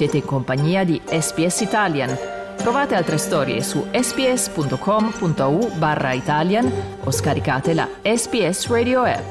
Siete 0.00 0.16
in 0.16 0.24
compagnia 0.24 0.82
di 0.82 0.98
SPS 1.04 1.60
Italian. 1.60 2.16
Trovate 2.56 2.94
altre 2.94 3.18
storie 3.18 3.60
su 3.60 3.84
sps.com.au 3.92 5.72
barra 5.76 6.14
Italian 6.14 6.72
o 7.04 7.10
scaricate 7.10 7.74
la 7.74 7.86
SPS 8.02 8.68
Radio 8.68 9.02
app. 9.02 9.30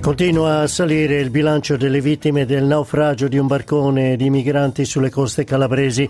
Continua 0.00 0.60
a 0.60 0.66
salire 0.66 1.20
il 1.20 1.28
bilancio 1.28 1.76
delle 1.76 2.00
vittime 2.00 2.46
del 2.46 2.64
naufragio 2.64 3.28
di 3.28 3.36
un 3.36 3.46
barcone 3.46 4.16
di 4.16 4.30
migranti 4.30 4.86
sulle 4.86 5.10
coste 5.10 5.44
calabresi. 5.44 6.08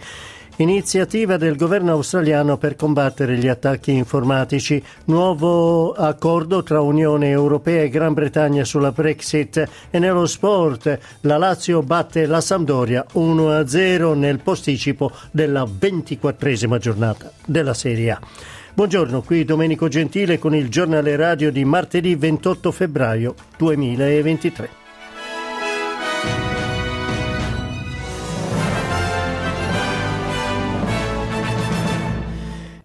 Iniziativa 0.60 1.36
del 1.36 1.54
governo 1.54 1.92
australiano 1.92 2.56
per 2.56 2.74
combattere 2.74 3.36
gli 3.36 3.46
attacchi 3.46 3.92
informatici. 3.92 4.82
Nuovo 5.04 5.92
accordo 5.92 6.64
tra 6.64 6.80
Unione 6.80 7.28
Europea 7.28 7.82
e 7.82 7.88
Gran 7.88 8.12
Bretagna 8.12 8.64
sulla 8.64 8.90
Brexit. 8.90 9.68
E 9.88 9.98
nello 10.00 10.26
sport 10.26 10.98
la 11.20 11.36
Lazio 11.36 11.80
batte 11.84 12.26
la 12.26 12.40
Sampdoria 12.40 13.06
1-0 13.14 14.18
nel 14.18 14.40
posticipo 14.40 15.12
della 15.30 15.64
ventiquattresima 15.64 16.78
giornata 16.78 17.30
della 17.46 17.72
Serie 17.72 18.10
A. 18.10 18.20
Buongiorno, 18.74 19.22
qui 19.22 19.44
Domenico 19.44 19.86
Gentile 19.86 20.40
con 20.40 20.56
il 20.56 20.68
giornale 20.70 21.14
radio 21.14 21.52
di 21.52 21.64
martedì 21.64 22.16
28 22.16 22.72
febbraio 22.72 23.36
2023. 23.56 24.87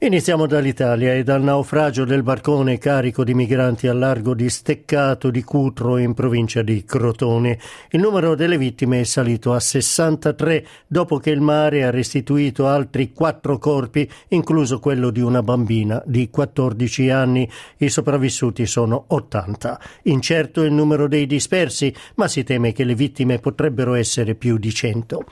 Iniziamo 0.04 0.48
dall'Italia 0.48 1.14
e 1.14 1.24
dal 1.24 1.42
naufragio 1.42 2.04
del 2.04 2.24
barcone 2.24 2.78
carico 2.78 3.24
di 3.24 3.34
migranti 3.34 3.88
al 3.88 3.98
largo 3.98 4.34
di 4.34 4.50
Steccato 4.50 5.30
di 5.30 5.44
Cutro 5.44 5.98
in 5.98 6.14
provincia 6.14 6.62
di 6.62 6.84
Crotone. 6.84 7.58
Il 7.90 8.02
numero 8.02 8.36
delle 8.36 8.58
vittime 8.58 9.00
è 9.00 9.04
salito 9.06 9.54
a 9.54 9.62
63 9.62 10.68
dopo 10.88 11.20
che 11.20 11.30
il 11.30 11.40
mare 11.40 11.86
ha 11.86 11.90
restituito 11.90 12.68
altri 12.68 13.14
quattro 13.14 13.58
corpi, 13.58 14.12
incluso 14.28 14.80
quello 14.80 15.10
di 15.10 15.22
una 15.22 15.42
bambina 15.42 16.04
di 16.06 16.30
14 16.30 17.10
anni. 17.10 17.50
I 17.78 17.88
sopravvissuti 17.88 18.66
sono 18.66 19.06
80. 19.08 19.80
Incerto 20.04 20.64
il 20.64 20.74
numero 20.74 21.08
dei 21.08 21.26
dispersi, 21.26 21.96
ma 22.16 22.28
si 22.28 22.44
teme 22.44 22.74
che 22.74 22.84
le 22.84 22.96
vittime 22.96 23.40
potrebbero 23.40 23.94
essere 23.94 24.36
più 24.36 24.58
di 24.58 24.74
100. 24.74 25.24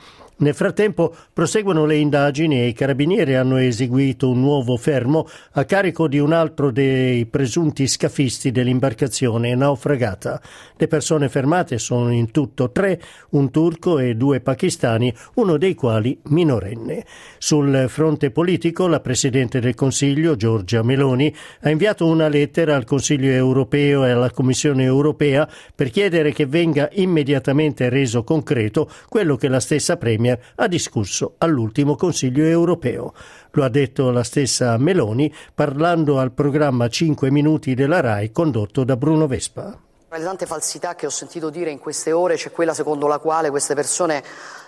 Nel 0.42 0.56
frattempo 0.56 1.14
proseguono 1.32 1.86
le 1.86 1.98
indagini 1.98 2.62
e 2.62 2.68
i 2.68 2.74
carabinieri 2.74 3.36
hanno 3.36 3.58
eseguito 3.58 4.28
un 4.28 4.40
nuovo 4.40 4.76
fermo 4.76 5.28
a 5.52 5.66
carico 5.66 6.08
di 6.08 6.18
un 6.18 6.34
altro 6.34 6.72
dei 6.72 7.28
presunti 7.28 7.88
scafisti 7.88 8.50
dell'imbarcazione 8.50 9.54
naufragata. 9.54 10.42
Le 10.76 10.88
persone 10.88 11.30
fermate 11.30 11.78
sono 11.78 12.12
in 12.12 12.32
tutto 12.32 12.72
tre, 12.72 13.00
un 13.32 13.52
turco 13.52 14.00
e 14.00 14.16
due 14.16 14.40
pakistani, 14.40 15.14
uno 15.36 15.58
dei 15.58 15.76
quali 15.76 16.20
minorenne. 16.30 17.06
Sul 17.38 17.86
fronte 17.88 18.32
politico 18.32 18.88
la 18.88 19.00
Presidente 19.00 19.60
del 19.60 19.76
Consiglio, 19.76 20.36
Giorgia 20.36 20.82
Meloni, 20.82 21.32
ha 21.62 21.70
inviato 21.70 22.08
una 22.08 22.28
lettera 22.28 22.76
al 22.76 22.86
Consiglio 22.86 23.30
europeo 23.30 24.06
e 24.06 24.10
alla 24.10 24.32
Commissione 24.32 24.86
europea 24.86 25.48
per 25.76 25.92
chiedere 25.92 26.34
che 26.34 26.48
venga 26.48 26.90
immediatamente 26.94 27.90
reso 27.90 28.24
concreto 28.24 28.90
quello 29.08 29.36
che 29.36 29.48
la 29.48 29.60
stessa 29.60 29.98
Premier 29.98 30.30
Premier 30.32 30.40
ha 30.56 30.68
discusso 30.68 31.36
all'ultimo 31.40 31.96
Consiglio 31.96 32.46
europeo. 32.46 33.14
Lo 33.52 33.64
ha 33.64 33.70
detto 33.70 34.12
la 34.12 34.24
stessa 34.24 34.78
Meloni 34.78 35.34
parlando 35.54 36.20
al 36.20 36.32
programma 36.32 36.88
5 36.88 37.30
minuti 37.32 37.74
della 37.74 38.00
RAI 38.00 38.32
condotto 38.32 38.84
da 38.84 38.96
Bruno 38.96 39.28
Vespa. 39.28 39.78
Tra 40.08 40.20
le 40.20 40.26
tante 40.26 40.46
falsità 40.46 40.96
che 40.96 41.06
ho 41.06 41.10
sentito 41.10 41.50
dire 41.50 41.70
in 41.70 41.80
queste 41.80 42.12
ore 42.12 42.36
c'è 42.36 42.52
quella 42.52 42.74
secondo 42.74 43.08
la 43.08 43.20
quale 43.20 43.50
queste 43.50 43.76
persone 43.76 44.22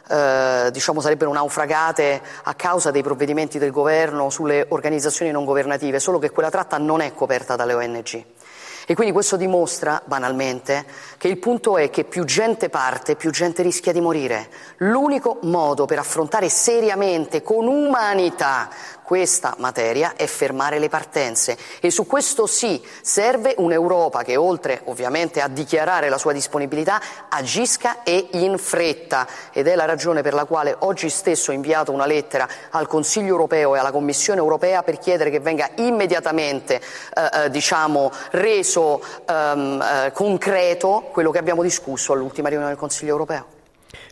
eh, 0.08 0.70
diciamo, 0.72 1.02
sarebbero 1.02 1.34
naufragate 1.34 2.22
a 2.44 2.54
causa 2.54 2.92
dei 2.92 3.04
provvedimenti 3.04 3.60
del 3.60 3.72
governo 3.72 4.30
sulle 4.30 4.66
organizzazioni 4.70 5.32
non 5.32 5.44
governative, 5.44 6.00
solo 6.00 6.18
che 6.18 6.30
quella 6.30 6.50
tratta 6.50 6.78
non 6.78 7.02
è 7.02 7.14
coperta 7.14 7.58
dalle 7.58 7.74
ONG. 7.74 8.24
E 8.86 8.96
quindi 8.96 9.14
questo 9.14 9.38
dimostra, 9.38 10.02
banalmente, 10.06 10.86
che 11.18 11.28
il 11.28 11.40
punto 11.40 11.78
è 11.78 11.90
che 11.90 12.04
più 12.04 12.26
gente 12.26 12.70
parte, 12.70 13.16
più 13.16 13.32
gente 13.32 13.62
rischia 13.62 13.94
di 13.94 14.02
morire. 14.02 14.50
L'unico 14.78 15.40
modo 15.44 15.86
per 15.86 16.00
affrontare 16.00 16.50
seriamente, 16.50 17.42
con 17.42 17.68
umanità, 17.68 18.70
questa 19.04 19.56
materia 19.58 20.14
è 20.16 20.26
fermare 20.26 20.80
le 20.80 20.90
partenze 20.90 21.58
e 21.80 21.92
su 21.92 22.06
questo 22.06 22.48
sì 22.48 22.82
serve 23.02 23.56
un'Europa 23.58 24.24
che 24.24 24.36
oltre 24.36 24.82
ovviamente 24.86 25.42
a 25.42 25.48
dichiarare 25.48 26.10
la 26.10 26.18
sua 26.18 26.32
disponibilità 26.32 27.02
agisca 27.30 28.04
e 28.04 28.30
in 28.32 28.58
fretta 28.58 29.28
ed 29.52 29.68
è 29.68 29.76
la 29.76 29.86
ragione 29.86 30.22
per 30.22 30.34
la 30.34 30.46
quale 30.46 30.76
oggi 30.80 31.10
stesso 31.10 31.52
ho 31.52 31.54
inviato 31.54 31.92
una 31.92 32.06
lettera 32.06 32.48
al 32.72 32.88
Consiglio 32.88 33.30
europeo 33.30 33.76
e 33.76 33.80
alla 33.80 33.92
Commissione 33.92 34.40
europea 34.40 34.84
per 34.84 34.98
chiedere 34.98 35.30
che 35.30 35.40
venga 35.40 35.70
immediatamente 35.76 36.82
eh, 37.14 37.46
eh 37.46 37.50
diciamo, 37.50 38.12
reso 38.32 39.02
ehm, 39.28 39.82
eh, 39.82 40.12
concreto 40.12 41.10
quello 41.12 41.32
che 41.32 41.38
abbiamo 41.38 41.62
discusso 41.62 42.14
all'ultima 42.14 42.50
riunione 42.50 42.72
del 42.72 42.80
Consiglio 42.80 43.12
europeo. 43.12 43.62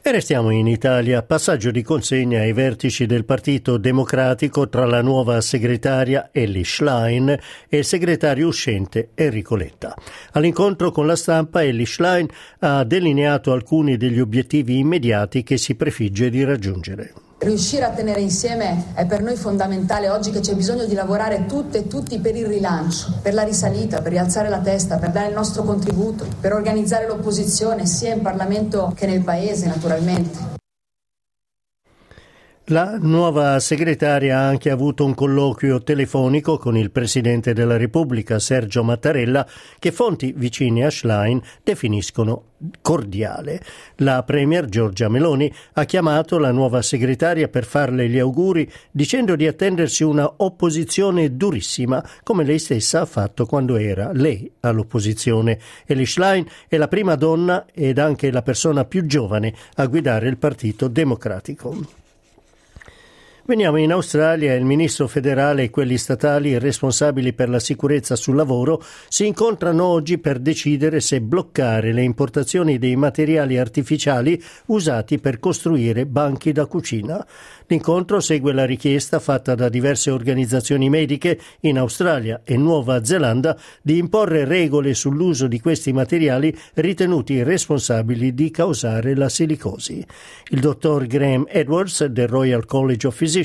E 0.03 0.11
restiamo 0.11 0.51
in 0.51 0.67
Italia, 0.67 1.23
passaggio 1.23 1.71
di 1.71 1.81
consegna 1.81 2.41
ai 2.41 2.53
vertici 2.53 3.05
del 3.05 3.25
Partito 3.25 3.77
Democratico 3.77 4.69
tra 4.69 4.85
la 4.85 5.01
nuova 5.01 5.41
segretaria 5.41 6.29
Ellie 6.31 6.63
Schlein 6.63 7.29
e 7.69 7.77
il 7.77 7.85
segretario 7.85 8.47
uscente 8.47 9.09
Enrico 9.15 9.55
Letta. 9.55 9.95
All'incontro 10.33 10.91
con 10.91 11.05
la 11.05 11.15
stampa 11.15 11.63
Ellie 11.63 11.85
Schlein 11.85 12.27
ha 12.59 12.83
delineato 12.83 13.51
alcuni 13.51 13.97
degli 13.97 14.19
obiettivi 14.19 14.77
immediati 14.77 15.43
che 15.43 15.57
si 15.57 15.75
prefigge 15.75 16.29
di 16.29 16.43
raggiungere 16.43 17.13
riuscire 17.41 17.85
a 17.85 17.89
tenere 17.89 18.21
insieme 18.21 18.93
è 18.93 19.05
per 19.05 19.21
noi 19.21 19.35
fondamentale 19.35 20.09
oggi 20.09 20.31
che 20.31 20.41
c'è 20.41 20.53
bisogno 20.53 20.85
di 20.85 20.93
lavorare 20.93 21.45
tutte 21.45 21.79
e 21.79 21.87
tutti 21.87 22.19
per 22.19 22.35
il 22.35 22.45
rilancio, 22.45 23.13
per 23.21 23.33
la 23.33 23.43
risalita, 23.43 24.01
per 24.01 24.11
rialzare 24.11 24.49
la 24.49 24.59
testa, 24.59 24.97
per 24.97 25.09
dare 25.09 25.29
il 25.29 25.33
nostro 25.33 25.63
contributo, 25.63 26.25
per 26.39 26.53
organizzare 26.53 27.07
l'opposizione 27.07 27.85
sia 27.85 28.13
in 28.13 28.21
Parlamento 28.21 28.93
che 28.95 29.07
nel 29.07 29.23
Paese 29.23 29.65
naturalmente. 29.65 30.60
La 32.71 32.97
nuova 32.97 33.59
segretaria 33.59 34.39
ha 34.39 34.47
anche 34.47 34.69
avuto 34.69 35.03
un 35.03 35.13
colloquio 35.13 35.83
telefonico 35.83 36.57
con 36.57 36.77
il 36.77 36.89
Presidente 36.89 37.51
della 37.51 37.75
Repubblica, 37.75 38.39
Sergio 38.39 38.81
Mattarella, 38.81 39.45
che 39.77 39.91
fonti 39.91 40.33
vicine 40.33 40.85
a 40.85 40.89
Schlein 40.89 41.41
definiscono 41.63 42.43
cordiale. 42.81 43.61
La 43.97 44.23
Premier 44.23 44.67
Giorgia 44.67 45.09
Meloni 45.09 45.53
ha 45.73 45.83
chiamato 45.83 46.37
la 46.37 46.53
nuova 46.53 46.81
segretaria 46.81 47.49
per 47.49 47.65
farle 47.65 48.07
gli 48.07 48.19
auguri 48.19 48.71
dicendo 48.89 49.35
di 49.35 49.47
attendersi 49.47 50.03
una 50.03 50.31
opposizione 50.37 51.35
durissima, 51.35 52.01
come 52.23 52.45
lei 52.45 52.59
stessa 52.59 53.01
ha 53.01 53.05
fatto 53.05 53.45
quando 53.45 53.75
era 53.75 54.11
lei 54.13 54.49
all'opposizione. 54.61 55.59
Eli 55.85 56.05
Schlein 56.05 56.45
è 56.69 56.77
la 56.77 56.87
prima 56.87 57.15
donna 57.15 57.65
ed 57.73 57.99
anche 57.99 58.31
la 58.31 58.43
persona 58.43 58.85
più 58.85 59.05
giovane 59.05 59.53
a 59.75 59.85
guidare 59.87 60.29
il 60.29 60.37
Partito 60.37 60.87
Democratico. 60.87 61.99
Veniamo 63.51 63.75
in 63.75 63.91
Australia 63.91 64.53
il 64.53 64.63
ministro 64.63 65.09
federale 65.09 65.63
e 65.63 65.69
quelli 65.69 65.97
statali 65.97 66.57
responsabili 66.57 67.33
per 67.33 67.49
la 67.49 67.59
sicurezza 67.59 68.15
sul 68.15 68.37
lavoro 68.37 68.81
si 69.09 69.25
incontrano 69.25 69.83
oggi 69.83 70.19
per 70.19 70.39
decidere 70.39 71.01
se 71.01 71.19
bloccare 71.19 71.91
le 71.91 72.01
importazioni 72.01 72.77
dei 72.77 72.95
materiali 72.95 73.57
artificiali 73.57 74.41
usati 74.67 75.19
per 75.19 75.39
costruire 75.39 76.05
banchi 76.05 76.53
da 76.53 76.65
cucina. 76.65 77.27
L'incontro 77.67 78.21
segue 78.21 78.53
la 78.53 78.65
richiesta 78.65 79.19
fatta 79.19 79.53
da 79.53 79.67
diverse 79.67 80.11
organizzazioni 80.11 80.89
mediche 80.89 81.37
in 81.61 81.77
Australia 81.77 82.39
e 82.45 82.55
Nuova 82.55 83.03
Zelanda 83.03 83.59
di 83.81 83.97
imporre 83.97 84.45
regole 84.45 84.93
sull'uso 84.93 85.47
di 85.47 85.59
questi 85.59 85.91
materiali 85.91 86.57
ritenuti 86.75 87.43
responsabili 87.43 88.33
di 88.33 88.49
causare 88.49 89.13
la 89.13 89.27
silicosi. 89.27 90.05
Il 90.51 90.61
dottor 90.61 91.05
Graham 91.05 91.45
Edwards 91.49 92.05
del 92.05 92.29
Royal 92.29 92.65
College 92.65 93.07
of 93.07 93.15
Physicians 93.17 93.39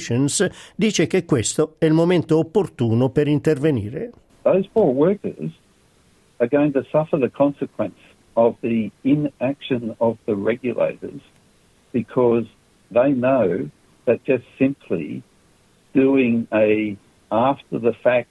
dice 0.76 1.06
che 1.06 1.24
questo 1.24 1.74
è 1.78 1.86
il 1.86 1.92
momento 1.92 2.38
opportuno 2.38 3.10
per 3.10 3.28
intervenire. 3.28 4.12
Those 4.42 4.68
poor 4.72 4.92
workers 4.92 5.50
are 6.38 6.48
going 6.48 6.72
to 6.72 6.84
suffer 6.90 7.18
the 7.18 7.30
consequence 7.30 7.98
of 8.34 8.56
the 8.60 8.90
inaction 9.02 9.94
of 9.98 10.18
the 10.26 10.34
regulators 10.34 11.20
because 11.92 12.46
they 12.90 13.12
know 13.12 13.68
that 14.04 14.22
just 14.24 14.44
simply 14.58 15.22
doing 15.92 16.46
a 16.52 16.96
after 17.30 17.78
the 17.78 17.92
fact 17.92 18.30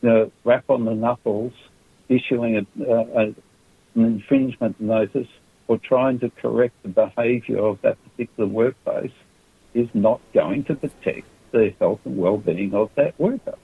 you 0.00 0.08
know, 0.08 0.32
rap 0.44 0.64
on 0.68 0.84
the 0.84 0.94
knuckles, 0.94 1.52
issuing 2.08 2.56
a, 2.56 2.84
a, 2.84 3.20
an 3.20 3.34
infringement 3.94 4.80
notice, 4.80 5.28
or 5.66 5.78
trying 5.78 6.18
to 6.20 6.30
correct 6.30 6.74
the 6.82 6.88
behaviour 6.88 7.58
of 7.58 7.80
that 7.82 7.96
particular 8.04 8.48
workplace 8.48 9.12
is 9.74 9.88
not 9.92 10.20
going 10.32 10.64
to 10.64 10.74
protect 10.74 11.26
the 11.52 11.74
health 11.78 12.00
and 12.04 12.16
well-being 12.16 12.74
of 12.74 12.90
that 12.94 13.14
worker. 13.18 13.56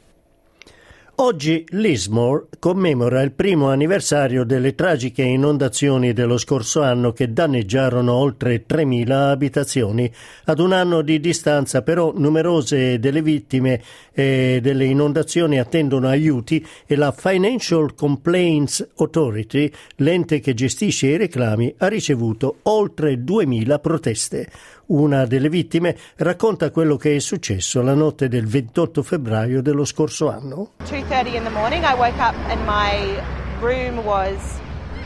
Oggi 1.17 1.65
Lismore 1.69 2.47
commemora 2.59 3.23
il 3.23 3.31
primo 3.31 3.69
anniversario 3.69 4.43
delle 4.43 4.75
tragiche 4.75 5.23
inondazioni 5.23 6.13
dello 6.13 6.37
scorso 6.39 6.83
anno 6.83 7.13
che 7.13 7.33
danneggiarono 7.33 8.13
oltre 8.13 8.65
3.000 8.67 9.13
abitazioni. 9.13 10.13
Ad 10.47 10.59
un 10.59 10.73
anno 10.73 11.03
di 11.03 11.21
distanza 11.21 11.83
però 11.83 12.13
numerose 12.17 12.99
delle 12.99 13.23
vittime 13.23 13.81
eh, 14.13 14.59
delle 14.61 14.87
inondazioni 14.87 15.61
attendono 15.61 16.09
aiuti 16.09 16.67
e 16.85 16.97
la 16.97 17.13
Financial 17.13 17.95
Complaints 17.95 18.85
Authority, 18.97 19.71
l'ente 19.99 20.41
che 20.41 20.53
gestisce 20.53 21.07
i 21.07 21.17
reclami, 21.17 21.73
ha 21.79 21.87
ricevuto 21.87 22.57
oltre 22.63 23.15
2.000 23.15 23.81
proteste. 23.81 24.49
Una 24.87 25.25
delle 25.25 25.49
vittime 25.49 25.97
racconta 26.17 26.71
quello 26.71 26.97
che 26.97 27.17
è 27.17 27.19
successo 27.19 27.81
la 27.81 27.95
notte 27.95 28.29
del 28.29 28.47
28 28.47 29.03
febbraio 29.03 29.63
dello 29.63 29.85
scorso 29.87 30.29
anno. 30.31 30.73
2:30 30.85 31.35
in 31.35 31.45
the 31.45 31.51
morning 31.51 31.85
I 31.85 31.95
woke 31.95 32.19
up 32.21 32.35
and 32.49 32.61
my 32.67 33.19
room 33.61 34.05
was 34.05 34.61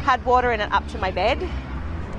had 0.04 0.24
water 0.24 0.52
in 0.52 0.60
it 0.60 0.72
up 0.72 0.86
to 0.88 0.98
my 0.98 1.12
bed. 1.12 1.40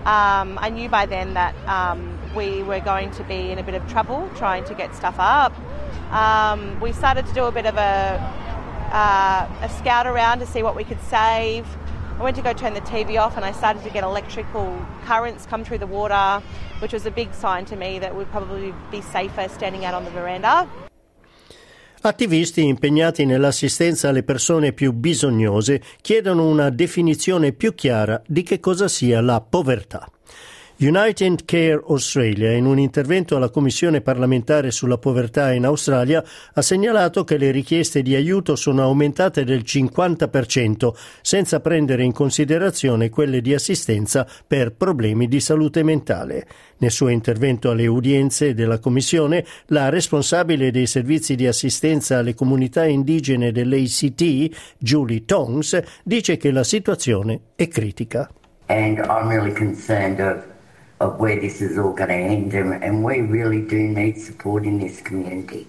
Um, 0.06 0.58
I 0.62 0.70
knew 0.70 0.88
by 0.88 1.06
then 1.06 1.34
that 1.34 1.54
um, 1.68 2.18
we 2.34 2.64
were 2.64 2.80
going 2.80 3.12
to 3.12 3.24
be 3.24 3.52
in 3.52 3.60
a 3.60 3.64
bit 3.64 3.76
of 3.76 3.86
trouble 3.90 4.30
trying 4.36 4.64
to 4.66 4.74
get 4.74 4.96
stuff 4.96 5.16
up. 5.20 5.54
Um, 6.12 6.80
we 6.80 6.94
started 6.94 7.26
to 7.28 7.34
do 7.34 7.44
a 7.44 7.52
bit 7.52 7.66
of 7.66 7.76
a, 7.76 8.18
uh, 8.94 9.48
a 9.62 9.70
scout 9.70 10.08
around 10.08 10.40
to 10.40 10.46
see 10.46 10.64
what 10.64 10.76
we 10.76 10.86
could 10.86 11.02
save. 11.02 11.66
I 12.20 12.22
went 12.22 12.36
to 12.36 12.42
go 12.42 12.52
turn 12.52 12.74
the 12.74 12.82
TV 12.82 13.18
off 13.18 13.38
and 13.38 13.46
I 13.46 13.54
started 13.54 13.82
to 13.84 13.90
get 13.90 14.04
electrical 14.04 14.76
currents 15.06 15.46
come 15.46 15.64
through 15.64 15.78
the 15.78 15.88
water, 15.88 16.44
which 16.82 16.92
was 16.92 17.06
a 17.06 17.12
big 17.12 17.34
sign 17.34 17.64
to 17.68 17.78
me 17.78 17.98
that 18.00 18.14
we'd 18.14 18.30
probably 18.30 18.74
be 18.92 19.00
safer 19.00 19.48
standing 19.48 19.86
out 19.86 19.94
on 19.94 20.04
the 20.04 20.12
veranda. 20.12 20.68
Attivisti 22.02 22.68
impegnati 22.68 23.24
nell'assistenza 23.26 24.10
alle 24.10 24.24
persone 24.24 24.74
più 24.74 24.92
bisognose 24.92 25.82
chiedono 26.02 26.46
una 26.46 26.70
definizione 26.70 27.54
più 27.54 27.74
chiara 27.74 28.22
di 28.28 28.44
che 28.44 28.60
cosa 28.60 28.90
sia 28.90 29.22
la 29.22 29.40
povertà. 29.40 30.06
United 30.82 31.44
Care 31.44 31.84
Australia, 31.90 32.54
in 32.54 32.66
un 32.66 32.80
intervento 32.80 33.36
alla 33.36 33.50
Commissione 33.50 34.00
parlamentare 34.00 34.72
sulla 34.72 34.98
povertà 34.98 35.52
in 35.52 35.66
Australia, 35.66 36.24
ha 36.54 36.62
segnalato 36.62 37.26
che 37.26 37.36
le 37.36 37.52
richieste 37.52 38.02
di 38.02 38.16
aiuto 38.16 38.56
sono 38.56 38.84
aumentate 38.84 39.44
del 39.44 39.64
50%, 39.66 40.94
senza 41.20 41.60
prendere 41.60 42.06
in 42.06 42.14
considerazione 42.14 43.10
quelle 43.10 43.42
di 43.42 43.54
assistenza 43.54 44.26
per 44.48 44.72
problemi 44.72 45.28
di 45.28 45.42
salute 45.42 45.84
mentale. 45.84 46.48
Nel 46.78 46.92
suo 46.92 47.10
intervento 47.10 47.72
alle 47.72 47.88
udienze 47.88 48.54
della 48.54 48.80
Commissione, 48.80 49.44
la 49.66 49.90
responsabile 49.90 50.72
dei 50.72 50.88
servizi 50.88 51.36
di 51.36 51.46
assistenza 51.46 52.20
alle 52.20 52.36
comunità 52.36 52.86
indigene 52.86 53.52
dell'ACT, 53.52 54.78
Julie 54.78 55.26
Tongs, 55.26 55.78
dice 56.06 56.38
che 56.38 56.52
la 56.52 56.64
situazione 56.64 57.42
è 57.58 57.68
critica. 57.68 58.32
And 58.68 59.00
I'm 59.00 59.28
really 59.28 59.52
concerned 59.52 60.22
of 60.22 60.49
of 61.00 61.20
where 61.20 61.40
this 61.40 61.62
is 61.62 61.78
all 61.78 61.94
going 61.94 62.10
to 62.10 62.16
end, 62.16 62.54
and, 62.54 62.84
and 62.84 63.04
we 63.04 63.22
really 63.22 63.62
do 63.62 63.78
need 63.78 64.20
support 64.20 64.66
in 64.66 64.80
this 64.80 65.02
community. 65.02 65.66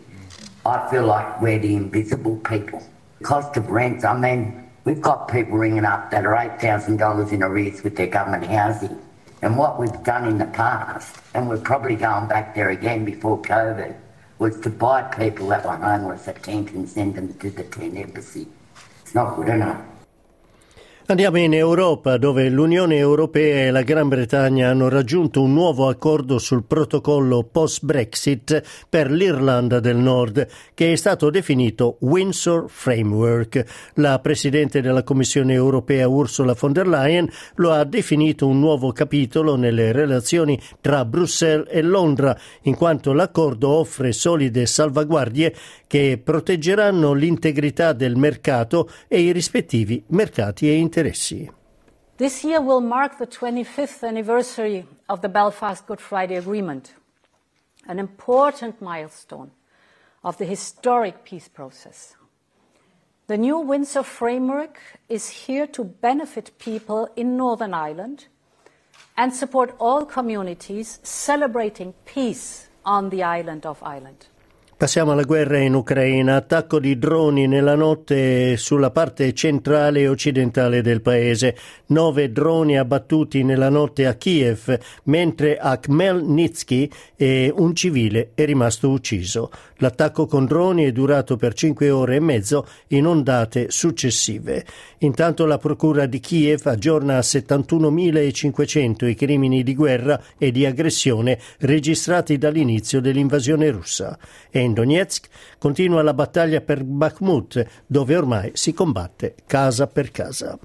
I 0.66 0.90
feel 0.90 1.06
like 1.06 1.40
we're 1.40 1.58
the 1.58 1.74
invisible 1.74 2.36
people. 2.38 2.82
Cost 3.22 3.56
of 3.56 3.68
rent, 3.70 4.04
I 4.04 4.18
mean, 4.18 4.68
we've 4.84 5.00
got 5.00 5.28
people 5.28 5.56
ringing 5.56 5.84
up 5.84 6.10
that 6.10 6.26
are 6.26 6.36
$8,000 6.36 7.32
in 7.32 7.42
arrears 7.42 7.82
with 7.82 7.96
their 7.96 8.08
government 8.08 8.46
housing. 8.46 9.00
And 9.42 9.56
what 9.56 9.78
we've 9.78 10.02
done 10.04 10.26
in 10.26 10.38
the 10.38 10.46
past, 10.46 11.16
and 11.34 11.48
we're 11.48 11.58
probably 11.58 11.96
going 11.96 12.28
back 12.28 12.54
there 12.54 12.70
again 12.70 13.04
before 13.04 13.40
COVID, 13.40 13.94
was 14.38 14.58
to 14.60 14.70
buy 14.70 15.02
people 15.02 15.48
that 15.48 15.64
were 15.64 15.76
homeless 15.76 16.26
a 16.28 16.32
tent 16.32 16.72
and 16.72 16.88
send 16.88 17.14
them 17.14 17.32
to 17.34 17.50
the 17.50 17.64
tent 17.64 17.96
embassy. 17.96 18.48
It's 19.02 19.14
not 19.14 19.36
good 19.36 19.48
enough. 19.48 19.82
Andiamo 21.10 21.38
in 21.38 21.54
Europa, 21.54 22.18
dove 22.18 22.48
l'Unione 22.48 22.94
Europea 22.94 23.66
e 23.66 23.70
la 23.72 23.82
Gran 23.82 24.06
Bretagna 24.06 24.68
hanno 24.68 24.88
raggiunto 24.88 25.42
un 25.42 25.52
nuovo 25.52 25.88
accordo 25.88 26.38
sul 26.38 26.62
protocollo 26.62 27.42
post-Brexit 27.42 28.62
per 28.88 29.10
l'Irlanda 29.10 29.80
del 29.80 29.96
Nord, 29.96 30.46
che 30.72 30.92
è 30.92 30.94
stato 30.94 31.28
definito 31.28 31.96
Windsor 32.02 32.66
Framework. 32.68 33.90
La 33.94 34.20
Presidente 34.20 34.80
della 34.80 35.02
Commissione 35.02 35.52
Europea 35.52 36.06
Ursula 36.06 36.54
von 36.56 36.72
der 36.72 36.86
Leyen 36.86 37.28
lo 37.56 37.72
ha 37.72 37.82
definito 37.82 38.46
un 38.46 38.60
nuovo 38.60 38.92
capitolo 38.92 39.56
nelle 39.56 39.90
relazioni 39.90 40.56
tra 40.80 41.04
Bruxelles 41.04 41.66
e 41.70 41.82
Londra, 41.82 42.38
in 42.62 42.76
quanto 42.76 43.12
l'accordo 43.12 43.70
offre 43.70 44.12
solide 44.12 44.64
salvaguardie 44.64 45.56
che 45.88 46.20
proteggeranno 46.22 47.14
l'integrità 47.14 47.94
del 47.94 48.14
mercato 48.14 48.88
e 49.08 49.22
i 49.22 49.32
rispettivi 49.32 50.04
mercati 50.10 50.68
e 50.68 50.74
interessi. 50.74 50.98
This 52.18 52.44
year 52.44 52.60
will 52.60 52.82
mark 52.82 53.18
the 53.18 53.26
25th 53.26 54.06
anniversary 54.06 54.86
of 55.08 55.22
the 55.22 55.28
Belfast 55.28 55.86
Good 55.86 56.00
Friday 56.00 56.36
Agreement, 56.36 56.92
an 57.86 57.98
important 57.98 58.82
milestone 58.82 59.52
of 60.22 60.36
the 60.36 60.44
historic 60.44 61.24
peace 61.24 61.48
process. 61.48 62.16
The 63.28 63.38
new 63.38 63.58
Windsor 63.58 64.02
framework 64.02 64.78
is 65.08 65.28
here 65.28 65.66
to 65.68 65.84
benefit 65.84 66.58
people 66.58 67.08
in 67.16 67.36
Northern 67.36 67.72
Ireland 67.72 68.26
and 69.16 69.32
support 69.32 69.74
all 69.78 70.04
communities 70.04 70.98
celebrating 71.02 71.94
peace 72.04 72.68
on 72.84 73.10
the 73.10 73.22
island 73.22 73.64
of 73.64 73.82
Ireland. 73.82 74.26
Passiamo 74.80 75.12
alla 75.12 75.24
guerra 75.24 75.58
in 75.58 75.74
Ucraina. 75.74 76.36
Attacco 76.36 76.78
di 76.78 76.98
droni 76.98 77.46
nella 77.46 77.74
notte 77.74 78.56
sulla 78.56 78.90
parte 78.90 79.34
centrale 79.34 80.00
e 80.00 80.08
occidentale 80.08 80.80
del 80.80 81.02
paese. 81.02 81.54
Nove 81.88 82.32
droni 82.32 82.78
abbattuti 82.78 83.42
nella 83.42 83.68
notte 83.68 84.06
a 84.06 84.14
Kiev, 84.14 84.78
mentre 85.02 85.58
a 85.58 85.78
Khmelnytsky 85.78 86.90
un 87.56 87.74
civile 87.74 88.30
è 88.32 88.46
rimasto 88.46 88.88
ucciso. 88.88 89.50
L'attacco 89.82 90.24
con 90.24 90.46
droni 90.46 90.84
è 90.84 90.92
durato 90.92 91.36
per 91.36 91.52
cinque 91.52 91.90
ore 91.90 92.16
e 92.16 92.20
mezzo 92.20 92.66
in 92.88 93.06
ondate 93.06 93.70
successive. 93.70 94.64
Intanto 95.00 95.44
la 95.44 95.58
procura 95.58 96.06
di 96.06 96.20
Kiev 96.20 96.62
aggiorna 96.64 97.16
a 97.16 97.20
71.500 97.20 99.06
i 99.06 99.14
crimini 99.14 99.62
di 99.62 99.74
guerra 99.74 100.22
e 100.38 100.50
di 100.50 100.64
aggressione 100.64 101.38
registrati 101.58 102.38
dall'inizio 102.38 103.02
dell'invasione 103.02 103.70
russa. 103.70 104.18
E 104.50 104.68
in 104.70 104.74
Donetsk 104.74 105.28
continua 105.58 106.02
la 106.02 106.14
battaglia 106.14 106.60
per 106.60 106.84
Bakhmut, 106.84 107.66
dove 107.86 108.16
ormai 108.16 108.52
si 108.54 108.72
combatte 108.72 109.34
casa 109.46 109.86
per 109.86 110.10
casa. 110.10 110.58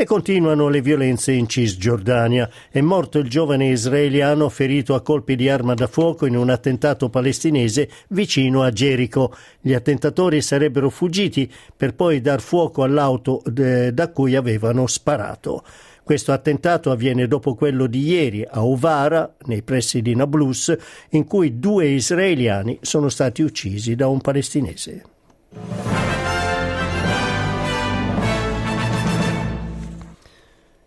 E 0.00 0.04
continuano 0.04 0.68
le 0.68 0.80
violenze 0.80 1.32
in 1.32 1.48
Cisgiordania. 1.48 2.48
È 2.70 2.80
morto 2.80 3.18
il 3.18 3.28
giovane 3.28 3.70
israeliano 3.70 4.48
ferito 4.48 4.94
a 4.94 5.00
colpi 5.00 5.34
di 5.34 5.48
arma 5.48 5.74
da 5.74 5.88
fuoco 5.88 6.24
in 6.24 6.36
un 6.36 6.50
attentato 6.50 7.08
palestinese 7.08 7.90
vicino 8.10 8.62
a 8.62 8.70
Gerico. 8.70 9.34
Gli 9.60 9.74
attentatori 9.74 10.40
sarebbero 10.40 10.88
fuggiti 10.88 11.52
per 11.76 11.96
poi 11.96 12.20
dar 12.20 12.40
fuoco 12.40 12.84
all'auto 12.84 13.42
da 13.44 14.12
cui 14.12 14.36
avevano 14.36 14.86
sparato. 14.86 15.64
Questo 16.08 16.32
attentato 16.32 16.90
avviene 16.90 17.28
dopo 17.28 17.54
quello 17.54 17.86
di 17.86 18.02
ieri 18.02 18.42
a 18.42 18.64
Ovara, 18.64 19.36
nei 19.44 19.60
pressi 19.60 20.00
di 20.00 20.14
Nablus, 20.14 20.74
in 21.10 21.26
cui 21.26 21.58
due 21.58 21.88
israeliani 21.88 22.78
sono 22.80 23.10
stati 23.10 23.42
uccisi 23.42 23.94
da 23.94 24.08
un 24.08 24.18
palestinese. 24.18 25.04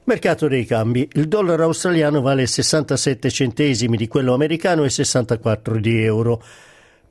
Mercato 0.06 0.48
dei 0.48 0.66
cambi. 0.66 1.08
Il 1.14 1.28
dollaro 1.28 1.66
australiano 1.66 2.22
vale 2.22 2.48
67 2.48 3.30
centesimi 3.30 3.98
di 3.98 4.08
quello 4.08 4.34
americano 4.34 4.86
e 4.86 4.90
64 4.90 5.78
di 5.78 6.04
euro. 6.04 6.42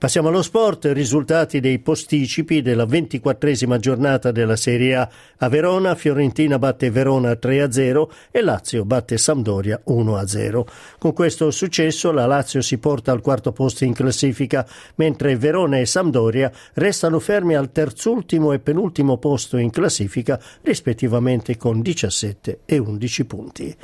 Passiamo 0.01 0.29
allo 0.29 0.41
sport, 0.41 0.87
risultati 0.95 1.61
dei 1.61 1.79
posticipi 1.79 2.63
della 2.63 2.87
ventiquattresima 2.87 3.77
giornata 3.77 4.33
della 4.33 4.57
Serie 4.57 4.95
A. 4.97 5.11
A 5.37 5.49
Verona, 5.51 5.95
Fiorentina 5.95 6.59
batte 6.59 6.91
Verona 6.91 7.33
3-0 7.33 8.09
e 8.31 8.41
Lazio 8.41 8.87
batte 8.87 9.19
Sampdoria 9.19 9.79
1-0. 9.87 10.63
Con 10.99 11.13
questo 11.13 11.51
successo 11.51 12.13
la 12.13 12.25
Lazio 12.25 12.63
si 12.63 12.79
porta 12.79 13.13
al 13.13 13.21
quarto 13.21 13.53
posto 13.53 13.85
in 13.85 13.93
classifica, 13.93 14.67
mentre 14.95 15.37
Verona 15.37 15.79
e 15.79 15.85
Sampdoria 15.85 16.51
restano 16.73 17.19
fermi 17.19 17.55
al 17.55 17.71
terzultimo 17.71 18.53
e 18.53 18.59
penultimo 18.59 19.19
posto 19.19 19.59
in 19.59 19.69
classifica, 19.69 20.41
rispettivamente 20.63 21.59
con 21.59 21.83
17 21.83 22.61
e 22.65 22.79
11 22.79 23.25
punti. 23.27 23.77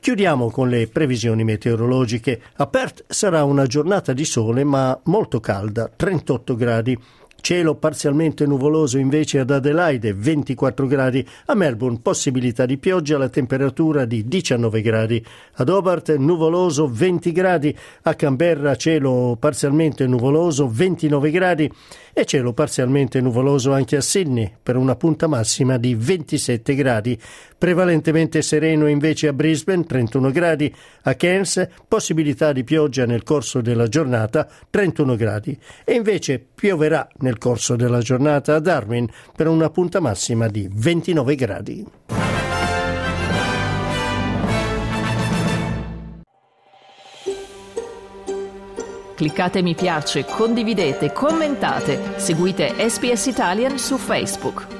Chiudiamo 0.00 0.50
con 0.50 0.70
le 0.70 0.86
previsioni 0.86 1.44
meteorologiche. 1.44 2.40
A 2.56 2.66
Perth 2.66 3.04
sarà 3.06 3.44
una 3.44 3.66
giornata 3.66 4.14
di 4.14 4.24
sole 4.24 4.64
ma 4.64 4.98
molto 5.04 5.40
calda, 5.40 5.90
38 5.94 6.54
gradi. 6.54 6.98
Cielo 7.40 7.74
parzialmente 7.74 8.46
nuvoloso 8.46 8.98
invece 8.98 9.38
ad 9.38 9.50
Adelaide 9.50 10.12
24 10.12 10.86
gradi, 10.86 11.26
a 11.46 11.54
Melbourne 11.54 12.00
possibilità 12.02 12.66
di 12.66 12.78
pioggia, 12.78 13.18
la 13.18 13.28
temperatura 13.28 14.04
di 14.04 14.26
19 14.26 14.80
gradi, 14.80 15.24
ad 15.54 15.68
Hobart 15.68 16.14
nuvoloso 16.16 16.88
20 16.88 17.32
gradi, 17.32 17.76
a 18.02 18.14
Canberra 18.14 18.76
cielo 18.76 19.36
parzialmente 19.38 20.06
nuvoloso 20.06 20.68
29 20.68 21.30
gradi. 21.30 21.70
E 22.12 22.24
cielo 22.24 22.52
parzialmente 22.52 23.20
nuvoloso 23.20 23.72
anche 23.72 23.96
a 23.96 24.00
Sydney 24.00 24.52
per 24.60 24.76
una 24.76 24.96
punta 24.96 25.28
massima 25.28 25.76
di 25.76 25.94
27 25.94 26.74
gradi. 26.74 27.18
Prevalentemente 27.56 28.42
sereno 28.42 28.88
invece 28.88 29.28
a 29.28 29.32
Brisbane 29.32 29.84
31 29.84 30.30
gradi, 30.32 30.74
a 31.02 31.14
Cairns 31.14 31.68
possibilità 31.86 32.52
di 32.52 32.64
pioggia 32.64 33.06
nel 33.06 33.22
corso 33.22 33.60
della 33.60 33.86
giornata 33.86 34.48
31 34.68 35.14
gradi. 35.14 35.56
E 35.84 35.94
invece 35.94 36.44
pioverà 36.52 37.08
nel 37.30 37.38
corso 37.38 37.76
della 37.76 38.00
giornata 38.00 38.56
a 38.56 38.58
Darwin 38.58 39.08
per 39.36 39.46
una 39.46 39.70
punta 39.70 40.00
massima 40.00 40.48
di 40.48 40.68
29 40.70 41.34
gradi. 41.36 41.86
Cliccate 49.14 49.62
mi 49.62 49.74
piace, 49.74 50.24
condividete, 50.24 51.12
commentate, 51.12 52.14
seguite 52.16 52.74
SPS 52.88 53.26
Italian 53.26 53.78
su 53.78 53.96
Facebook. 53.98 54.79